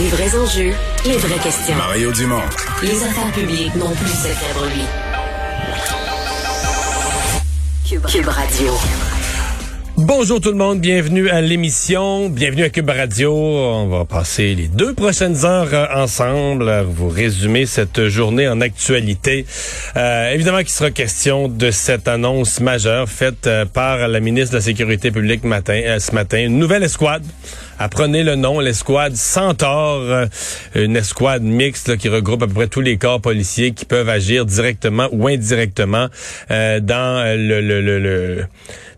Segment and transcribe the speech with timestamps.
[0.00, 0.74] Les vrais enjeux,
[1.06, 1.74] les vraies questions.
[1.74, 2.40] Mario Dumont.
[2.82, 4.36] Les affaires publiques n'ont plus cette
[4.72, 4.82] lui.
[7.88, 8.72] Cube, Cube Radio.
[9.96, 13.34] Bonjour tout le monde, bienvenue à l'émission, bienvenue à Cube Radio.
[13.34, 18.60] On va passer les deux prochaines heures euh, ensemble à vous résumer cette journée en
[18.60, 19.46] actualité.
[19.96, 24.58] Euh, évidemment qu'il sera question de cette annonce majeure faite euh, par la ministre de
[24.58, 26.38] la Sécurité publique matin, ce matin.
[26.38, 27.24] Une nouvelle escouade.
[27.78, 30.26] Apprenez le nom, l'escouade Centaure,
[30.74, 34.44] une escouade mixte qui regroupe à peu près tous les corps policiers qui peuvent agir
[34.46, 36.08] directement ou indirectement
[36.48, 38.46] dans le, le, le, le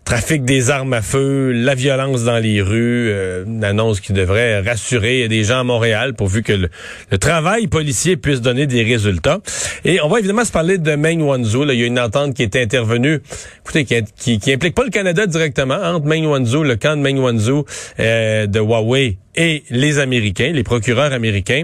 [0.03, 4.59] trafic des armes à feu, la violence dans les rues, euh, une annonce qui devrait
[4.59, 9.39] rassurer des gens à Montréal pourvu que le, travail policier puisse donner des résultats.
[9.85, 11.63] Et on va évidemment se parler de Maine Wanzhou.
[11.69, 13.21] Il y a une entente qui est intervenue,
[13.63, 17.19] écoutez, qui, qui, implique pas le Canada directement, entre Maine Wanzhou, le camp de Maine
[17.19, 17.63] Wanzhou
[17.99, 21.63] euh, de Huawei et les Américains, les procureurs américains.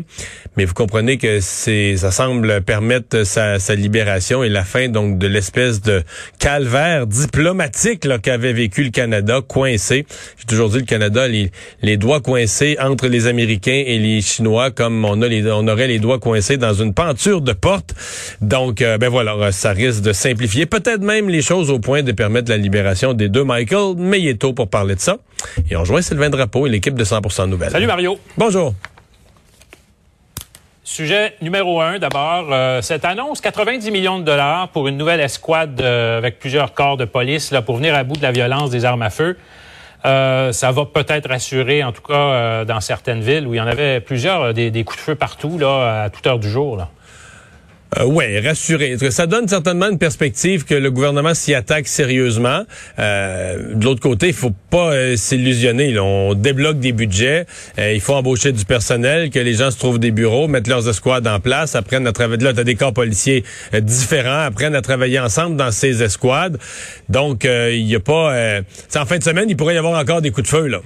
[0.55, 5.27] Mais vous comprenez que ça semble permettre sa, sa, libération et la fin donc de
[5.27, 6.03] l'espèce de
[6.39, 10.05] calvaire diplomatique qu'avait vécu le Canada, coincé.
[10.37, 14.71] J'ai toujours dit le Canada, les, les doigts coincés entre les Américains et les Chinois,
[14.71, 17.93] comme on a les, on aurait les doigts coincés dans une penture de porte.
[18.41, 22.11] Donc, euh, ben voilà, ça risque de simplifier peut-être même les choses au point de
[22.11, 25.17] permettre la libération des deux Michael, mais il est tôt pour parler de ça.
[25.69, 27.71] Et on rejoint Sylvain Drapeau et l'équipe de 100% Nouvelles.
[27.71, 28.19] Salut Mario.
[28.37, 28.75] Bonjour.
[30.83, 35.81] Sujet numéro un, d'abord, euh, cette annonce, 90 millions de dollars pour une nouvelle escouade
[35.81, 38.85] euh, avec plusieurs corps de police là, pour venir à bout de la violence des
[38.85, 39.39] armes à feu.
[40.05, 43.65] Euh, ça va peut-être rassurer, en tout cas dans certaines villes où il y en
[43.65, 46.77] avait plusieurs, des, des coups de feu partout, là, à toute heure du jour.
[46.77, 46.89] Là.
[47.95, 48.97] Euh, ouais, rassuré.
[49.11, 52.63] Ça donne certainement une perspective que le gouvernement s'y attaque sérieusement.
[52.99, 55.97] Euh, de l'autre côté, il faut pas euh, s'illusionner.
[55.97, 57.45] On débloque des budgets,
[57.79, 60.89] euh, il faut embaucher du personnel, que les gens se trouvent des bureaux, mettre leurs
[60.89, 62.43] escouades en place, apprennent à travailler.
[62.43, 63.45] Là, t'as des corps policiers
[63.79, 66.57] différents, apprennent à travailler ensemble dans ces escouades.
[67.07, 68.61] Donc, il y a pas.
[68.95, 70.81] en fin de semaine, il pourrait y avoir encore des coups de feu là.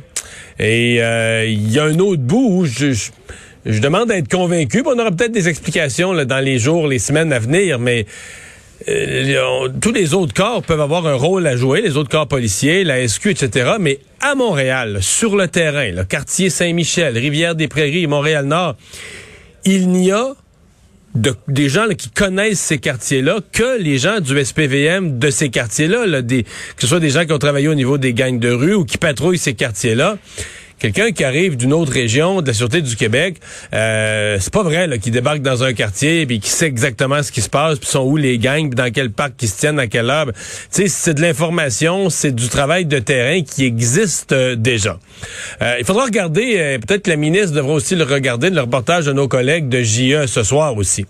[0.59, 2.93] Et il y a un autre bout où je
[3.65, 4.83] demande à être convaincu.
[4.85, 8.05] On aura peut-être des explications dans les jours, les semaines à venir, mais
[8.87, 12.83] euh, tous les autres corps peuvent avoir un rôle à jouer, les autres corps policiers,
[12.83, 13.73] la SQ, etc.
[13.79, 18.75] Mais à Montréal, sur le terrain, le quartier Saint-Michel, Rivière-des-Prairies, Montréal-Nord,
[19.65, 20.33] il n'y a
[21.13, 26.07] de, des gens qui connaissent ces quartiers-là que les gens du SPVM de ces quartiers-là,
[26.07, 26.43] là, que
[26.79, 28.97] ce soit des gens qui ont travaillé au niveau des gangs de rue ou qui
[28.97, 30.17] patrouillent ces quartiers-là.
[30.81, 33.35] Quelqu'un qui arrive d'une autre région de la Sûreté du Québec,
[33.71, 37.41] euh, c'est pas vrai qui débarque dans un quartier puis qui sait exactement ce qui
[37.41, 39.85] se passe, puis sont où les gangs, puis dans quel parc qui se tiennent, à
[39.85, 40.25] quelle heure.
[40.25, 40.33] Tu
[40.71, 44.97] sais, c'est de l'information, c'est du travail de terrain qui existe euh, déjà.
[45.61, 49.05] Euh, il faudra regarder, euh, peut-être que la ministre devra aussi le regarder, le reportage
[49.05, 51.05] de nos collègues de JE ce soir aussi,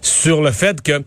[0.00, 1.04] sur le fait que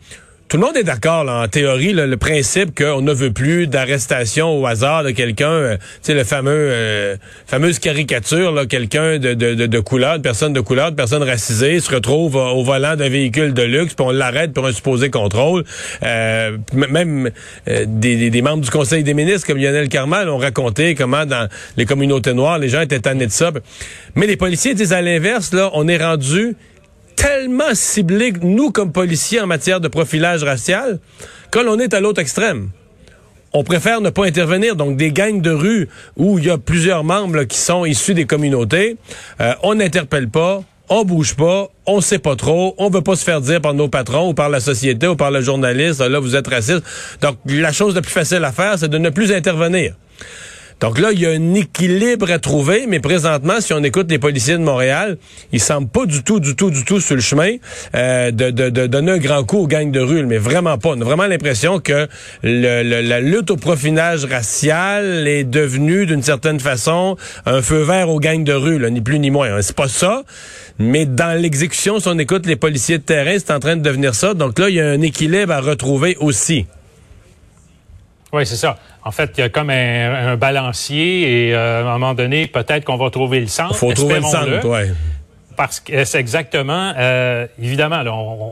[0.50, 4.66] tout le monde est d'accord, en théorie, le principe qu'on ne veut plus d'arrestation au
[4.66, 9.80] hasard de quelqu'un, euh, tu le fameux euh, fameuse caricature, là, quelqu'un de, de, de,
[9.80, 13.62] couleur, de personne de couleur, de personne racisée, se retrouve au volant d'un véhicule de
[13.62, 15.66] luxe, puis on l'arrête pour un supposé contrôle.
[16.02, 17.30] Euh, même
[17.68, 21.48] des, membres du Conseil des ministres, comme Lionel Carmal, ont raconté comment dans
[21.78, 23.52] les communautés noires, les gens étaient tannés de ça.
[24.16, 26.56] Mais les policiers disent à l'inverse, là, on est rendu
[27.20, 31.00] tellement ciblés, nous, comme policiers, en matière de profilage racial,
[31.52, 32.70] que l'on est à l'autre extrême.
[33.52, 34.78] On préfère ne pas intervenir.
[34.78, 38.26] Donc, des gangs de rue où il y a plusieurs membres qui sont issus des
[38.26, 38.96] communautés,
[39.42, 43.26] euh, on n'interpelle pas, on bouge pas, on sait pas trop, on veut pas se
[43.26, 46.38] faire dire par nos patrons ou par la société ou par le journaliste, là, vous
[46.38, 46.84] êtes raciste.
[47.22, 49.94] Donc, la chose la plus facile à faire, c'est de ne plus intervenir.
[50.80, 54.20] Donc là, il y a un équilibre à trouver, mais présentement, si on écoute les
[54.20, 55.18] policiers de Montréal,
[55.52, 57.56] ils semblent pas du tout, du tout, du tout sur le chemin
[57.96, 60.90] euh, de, donner un grand coup aux gangs de rue, mais vraiment pas.
[60.90, 62.08] On a vraiment l'impression que
[62.44, 68.20] le, la lutte au profinage racial est devenue, d'une certaine façon, un feu vert aux
[68.20, 69.62] gangs de rue, là, ni plus ni moins.
[69.62, 70.24] C'est pas ça,
[70.78, 74.16] mais dans l'exécution, si on écoute les policiers de terrain, c'est en train de devenir
[74.16, 74.34] ça.
[74.34, 76.68] Donc là, il y a un équilibre à retrouver aussi.
[78.32, 78.78] Oui, c'est ça.
[79.04, 82.86] En fait, il y a comme un, balancier et euh, à un moment donné, peut-être
[82.86, 83.72] qu'on va trouver le centre.
[83.74, 84.94] Il faut trouver le centre, oui.
[85.58, 88.02] Parce que c'est exactement, euh, évidemment,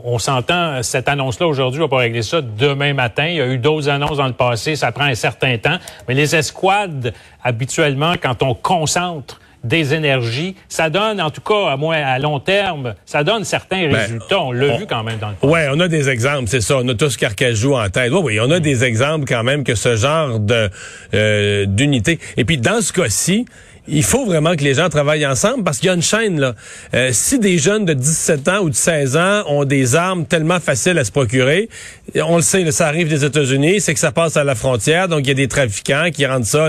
[0.04, 3.28] on, s'entend, cette annonce-là aujourd'hui, on va pas régler ça demain matin.
[3.28, 5.78] Il y a eu d'autres annonces dans le passé, ça prend un certain temps.
[6.06, 10.54] Mais les escouades, habituellement, quand on concentre des énergies.
[10.68, 14.40] Ça donne, en tout cas, à moins à long terme, ça donne certains ben, résultats.
[14.40, 15.34] On l'a vu quand même dans le.
[15.42, 16.78] Oui, on a des exemples, c'est ça.
[16.78, 18.12] On a tous Carcajou en tête.
[18.12, 20.70] Oui, oui, on a des exemples quand même que ce genre de
[21.14, 22.18] euh, d'unité.
[22.36, 23.46] Et puis dans ce cas-ci,
[23.88, 26.54] il faut vraiment que les gens travaillent ensemble parce qu'il y a une chaîne là.
[26.94, 30.60] Euh, si des jeunes de 17 ans ou de 16 ans ont des armes tellement
[30.60, 31.68] faciles à se procurer,
[32.16, 35.20] on le sait, ça arrive des États-Unis, c'est que ça passe à la frontière, donc
[35.20, 36.66] il y a des trafiquants qui rendent ça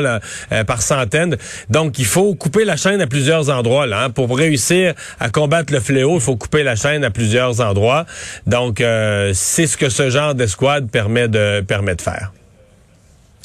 [0.51, 1.37] euh, par centaines.
[1.69, 4.05] Donc il faut couper la chaîne à plusieurs endroits là.
[4.05, 4.09] Hein.
[4.09, 8.05] Pour réussir à combattre le fléau, il faut couper la chaîne à plusieurs endroits.
[8.47, 11.27] Donc euh, c'est ce que ce genre d'escouade permet
[11.67, 12.31] permet de faire.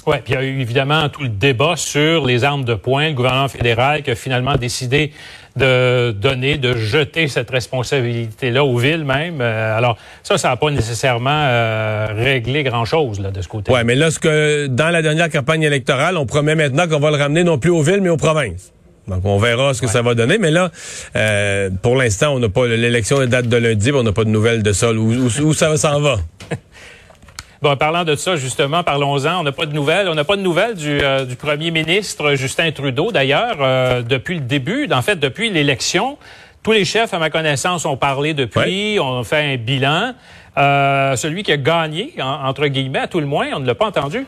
[0.06, 3.08] Oui, puis il y a eu évidemment tout le débat sur les armes de poing,
[3.08, 5.12] le gouvernement fédéral qui a finalement décidé
[5.56, 9.40] de donner, de jeter cette responsabilité-là aux villes même.
[9.40, 13.72] Euh, alors ça, ça n'a pas nécessairement euh, réglé grand-chose de ce côté.
[13.72, 17.10] Oui, mais là, ce que dans la dernière campagne électorale, on promet maintenant qu'on va
[17.10, 18.72] le ramener non plus aux villes, mais aux provinces.
[19.06, 20.38] Donc, on verra ce que ça va donner.
[20.38, 20.70] Mais là,
[21.14, 24.62] euh, pour l'instant, on n'a pas l'élection date de lundi, on n'a pas de nouvelles
[24.62, 24.92] de ça.
[24.92, 26.16] Où, où, où ça s'en va?
[27.64, 29.40] Bon, parlant de ça, justement, parlons-en.
[29.40, 30.06] On n'a pas de nouvelles.
[30.10, 34.34] On n'a pas de nouvelles du, euh, du, premier ministre Justin Trudeau, d'ailleurs, euh, depuis
[34.34, 36.18] le début, en fait, depuis l'élection.
[36.62, 40.12] Tous les chefs, à ma connaissance, ont parlé depuis, ont fait un bilan.
[40.58, 43.86] Euh, celui qui a gagné, entre guillemets, à tout le moins, on ne l'a pas
[43.86, 44.26] entendu?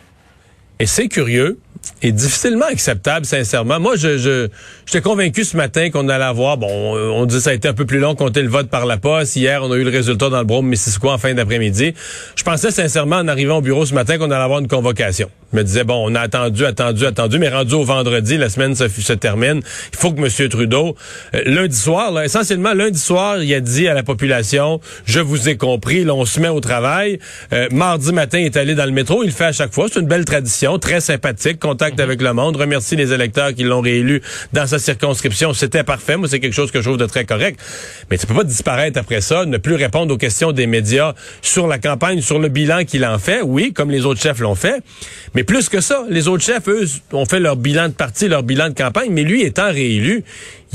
[0.78, 1.58] Et c'est curieux
[2.02, 3.80] et difficilement acceptable, sincèrement.
[3.80, 4.48] Moi, je, je
[4.86, 7.86] j'étais convaincu ce matin qu'on allait avoir, bon, on, dit ça a été un peu
[7.86, 9.36] plus long, compter le vote par la poste.
[9.36, 11.94] Hier, on a eu le résultat dans le Brome Missisquoi en fin d'après-midi.
[12.34, 15.30] Je pensais sincèrement, en arrivant au bureau ce matin, qu'on allait avoir une convocation.
[15.52, 18.74] Je me disais, bon, on a attendu, attendu, attendu, mais rendu au vendredi, la semaine
[18.74, 19.62] se, se termine.
[19.92, 20.48] Il faut que M.
[20.48, 20.96] Trudeau,
[21.34, 25.48] euh, lundi soir, là, essentiellement lundi soir, il a dit à la population, je vous
[25.48, 27.20] ai compris, là, on se met au travail.
[27.52, 29.86] Euh, mardi matin, il est allé dans le métro, il le fait à chaque fois.
[29.90, 33.80] C'est une belle tradition, très sympathique, contact avec le monde, remercie les électeurs qui l'ont
[33.80, 34.22] réélu
[34.52, 35.52] dans sa circonscription.
[35.54, 36.16] C'était parfait.
[36.16, 37.58] Moi, c'est quelque chose que je trouve de très correct.
[38.10, 41.66] Mais tu peux pas disparaître après ça, ne plus répondre aux questions des médias sur
[41.66, 43.42] la campagne, sur le bilan qu'il en fait.
[43.42, 44.82] Oui, comme les autres chefs l'ont fait.
[45.34, 48.42] Mais plus que ça, les autres chefs, eux, ont fait leur bilan de parti, leur
[48.42, 50.24] bilan de campagne, mais lui étant réélu,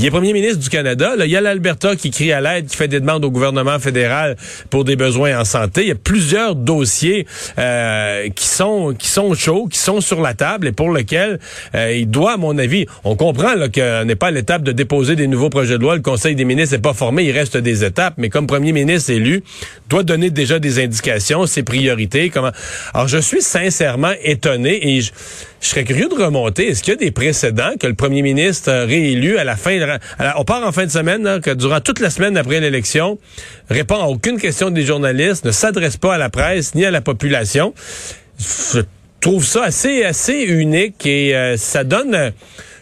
[0.01, 1.15] il est premier ministre du Canada.
[1.15, 3.77] Là, il y a l'Alberta qui crie à l'aide, qui fait des demandes au gouvernement
[3.77, 4.35] fédéral
[4.71, 5.81] pour des besoins en santé.
[5.83, 7.27] Il y a plusieurs dossiers
[7.59, 11.39] euh, qui sont qui sont chauds, qui sont sur la table et pour lesquels
[11.75, 15.15] euh, il doit, à mon avis, on comprend qu'on n'est pas à l'étape de déposer
[15.15, 15.95] des nouveaux projets de loi.
[15.95, 18.15] Le Conseil des ministres n'est pas formé, il reste des étapes.
[18.17, 19.43] Mais comme premier ministre élu,
[19.87, 22.31] doit donner déjà des indications, ses priorités.
[22.31, 22.51] Comment
[22.95, 25.11] Alors, je suis sincèrement étonné et je,
[25.61, 26.69] je serais curieux de remonter.
[26.69, 29.90] Est-ce qu'il y a des précédents que le premier ministre réélu à la fin, de,
[30.37, 33.17] on part en fin de semaine, que durant toute la semaine après l'élection,
[33.69, 37.01] répond à aucune question des journalistes, ne s'adresse pas à la presse ni à la
[37.01, 37.73] population.
[38.39, 38.81] Je
[39.19, 42.33] trouve ça assez, assez unique et euh, ça donne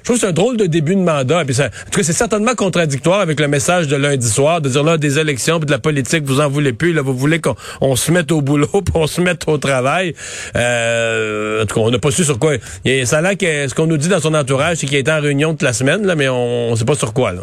[0.04, 1.40] trouve que c'est un drôle de début de mandat.
[1.40, 1.70] En tout cas,
[2.04, 5.66] c'est certainement contradictoire avec le message de lundi soir, de dire là, des élections, puis
[5.66, 6.94] de la politique, vous en voulez plus.
[6.94, 10.16] Là, vous voulez qu'on se mette au boulot, puis on se mette au travail.
[10.56, 12.56] Euh, en tout cas, on n'a pas su sur quoi.
[12.86, 15.12] Il ça là que ce qu'on nous dit dans son entourage, c'est qu'il a été
[15.12, 17.32] en réunion toute la semaine, là, mais on ne sait pas sur quoi.
[17.32, 17.42] Là.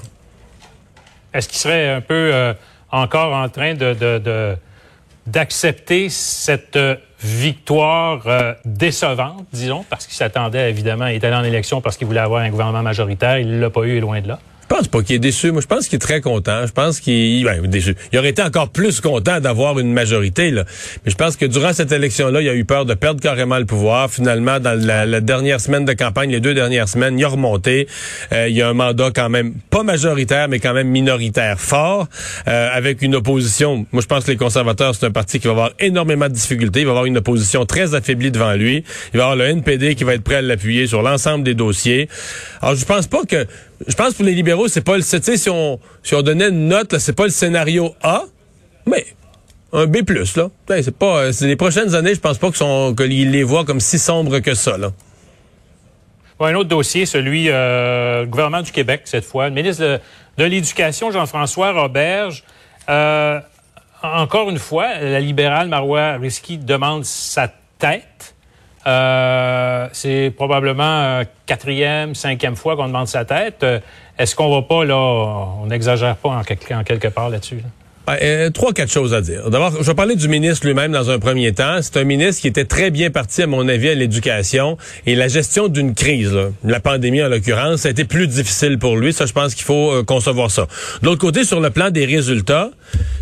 [1.34, 2.54] Est-ce qu'il serait un peu euh,
[2.90, 4.56] encore en train de, de
[5.26, 11.44] d'accepter cette euh, victoire euh, décevante, disons, parce qu'il s'attendait évidemment, il était allé en
[11.44, 13.38] élection parce qu'il voulait avoir un gouvernement majoritaire.
[13.38, 14.38] Il l'a pas eu, et loin de là.
[14.68, 15.52] Je pense pas qu'il est déçu.
[15.52, 16.66] Moi, je pense qu'il est très content.
[16.66, 17.94] Je pense qu'il ben, déçu.
[18.12, 20.50] Il aurait été encore plus content d'avoir une majorité.
[20.50, 20.64] Là.
[21.04, 23.64] Mais je pense que durant cette élection-là, il a eu peur de perdre carrément le
[23.64, 24.10] pouvoir.
[24.10, 27.86] Finalement, dans la, dernière semaine de campagne, les deux dernières semaines, il a remonté.
[28.32, 32.08] Euh, il y a un mandat quand même pas majoritaire, mais quand même minoritaire fort,
[32.48, 33.86] euh, avec une opposition.
[33.92, 36.80] Moi, je pense que les conservateurs, c'est un parti qui va avoir énormément de difficultés.
[36.80, 38.82] Il va avoir une opposition très affaiblie devant lui.
[39.14, 42.08] Il va avoir le NPD qui va être prêt à l'appuyer sur l'ensemble des dossiers.
[42.60, 43.46] Alors, je pense pas que
[43.86, 46.98] je pense pour les libéraux, c'est pas le, si on, si on donnait une note,
[46.98, 48.24] c'est pas le scénario A,
[48.86, 49.06] mais
[49.72, 50.48] un B+, là.
[50.68, 54.38] c'est pas, c'est les prochaines années, je pense pas qu'ils les voient comme si sombres
[54.38, 54.92] que ça, là.
[56.40, 59.48] un autre dossier, celui euh, du gouvernement du Québec, cette fois.
[59.48, 59.98] Le ministre de,
[60.38, 62.44] de l'Éducation, Jean-François Roberge,
[62.88, 63.40] euh,
[64.02, 68.35] encore une fois, la libérale Marois Risky demande sa tête.
[68.86, 73.62] Euh, c'est probablement quatrième, cinquième fois qu'on demande sa tête.
[73.62, 73.80] Euh,
[74.18, 77.56] est-ce qu'on va pas, là, on n'exagère pas en quelque, part là-dessus?
[77.56, 77.62] là?
[77.62, 79.50] dessus euh, trois, quatre choses à dire.
[79.50, 81.78] D'abord, je vais parler du ministre lui-même dans un premier temps.
[81.82, 84.76] C'est un ministre qui était très bien parti, à mon avis, à l'éducation.
[85.06, 88.96] Et la gestion d'une crise, la pandémie en l'occurrence, ça a été plus difficile pour
[88.96, 89.12] lui.
[89.12, 90.66] Ça, je pense qu'il faut euh, concevoir ça.
[91.02, 92.70] De l'autre côté, sur le plan des résultats,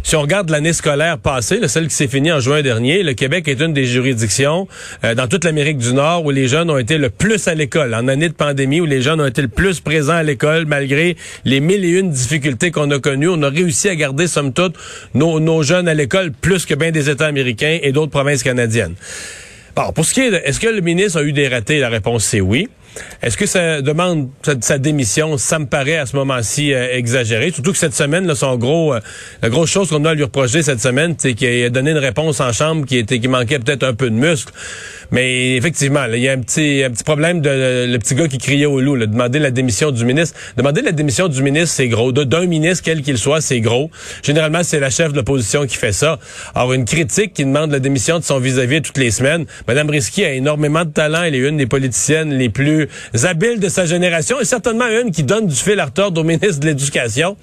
[0.03, 3.49] si on regarde l'année scolaire passée, celle qui s'est finie en juin dernier, le Québec
[3.49, 4.69] est une des juridictions
[5.05, 7.95] euh, dans toute l'Amérique du Nord où les jeunes ont été le plus à l'école.
[7.95, 11.17] En année de pandémie, où les jeunes ont été le plus présents à l'école, malgré
[11.45, 13.29] les mille et une difficultés qu'on a connues.
[13.29, 14.74] On a réussi à garder, somme toute,
[15.15, 18.95] nos, jeunes à l'école plus que bien des États américains et d'autres provinces canadiennes.
[19.77, 21.81] Bon, pour ce qui est de, est-ce que le ministre a eu des ratés?
[21.81, 22.69] La réponse, c'est oui.
[23.23, 24.29] Est-ce que ça demande
[24.61, 25.37] sa, démission?
[25.37, 27.51] Ça me paraît à ce moment-ci euh, exagéré.
[27.51, 29.01] Surtout que cette semaine, là, son gros, euh,
[29.43, 31.99] la grosse chose qu'on a à lui reprocher cette semaine, c'est qu'il a donné une
[31.99, 34.53] réponse en chambre qui était qui manquait peut-être un peu de muscle.
[35.15, 38.39] Mais effectivement, il y a un petit, un petit problème de le petit gars qui
[38.39, 40.37] criait au loup, là, demander la démission du ministre.
[40.57, 42.11] Demander la démission du ministre, c'est gros.
[42.11, 43.93] D'un ministre, quel qu'il soit, c'est gros.
[44.25, 46.19] Généralement, c'est la chef de l'opposition qui fait ça.
[46.57, 49.47] Alors, une critique qui demande la démission de son vis-à-vis toutes les semaines.
[49.69, 51.23] Madame Risky a énormément de talent.
[51.23, 52.89] Elle est une des politiciennes les plus
[53.23, 56.59] habiles de sa génération et certainement une qui donne du fil à retordre au ministre
[56.59, 57.37] de l'Éducation.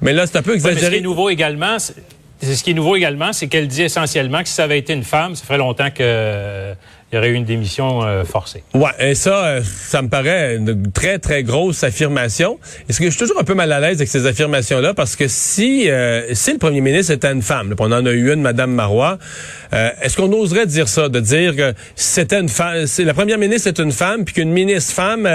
[0.00, 0.86] Mais là, c'est un peu exagéré.
[0.86, 4.48] ce qui est nouveau également, ce qui est nouveau également, c'est qu'elle dit essentiellement que
[4.48, 6.74] si ça avait été une femme, ça ferait longtemps que
[7.12, 8.64] il y aurait eu une démission euh, forcée.
[8.72, 12.58] Ouais, et ça, euh, ça me paraît une très, très grosse affirmation.
[12.88, 14.94] Est-ce que je suis toujours un peu mal à l'aise avec ces affirmations-là?
[14.94, 18.10] Parce que si, euh, si le premier ministre était une femme, là, on en a
[18.12, 19.18] eu une, Madame Marois,
[20.02, 21.08] est-ce qu'on oserait dire ça?
[21.08, 24.50] De dire que c'était une femme, c'est la première ministre est une femme, puis qu'une
[24.50, 25.26] ministre femme,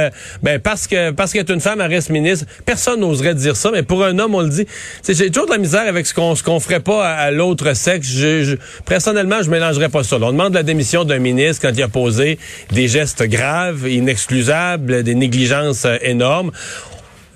[0.43, 2.45] ben parce que parce qu'elle est une femme, elle reste ministre.
[2.63, 4.67] Personne n'oserait dire ça, mais pour un homme, on le dit.
[5.07, 8.09] J'ai toujours de la misère avec ce qu'on ce qu'on ferait pas à, l'autre sexe.
[8.09, 10.17] Je, personnellement, je mélangerais pas ça.
[10.17, 12.39] on demande la démission d'un ministre quand il a posé
[12.71, 16.51] des gestes graves, inexcusables, des négligences euh, énormes.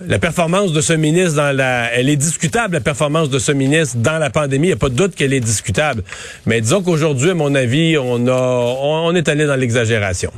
[0.08, 3.98] La performance de ce ministre dans la, elle est discutable, la performance de ce ministre
[3.98, 4.68] dans la pandémie.
[4.68, 6.04] Il n'y a pas de doute qu'elle est discutable.
[6.48, 10.32] Mais disons qu'aujourd'hui, à mon avis, on a, on est allé dans l'exagération.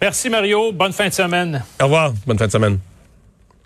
[0.00, 0.72] Merci Mario.
[0.72, 1.62] Bonne fin de semaine.
[1.80, 2.14] Au revoir.
[2.26, 2.78] Bonne fin de semaine.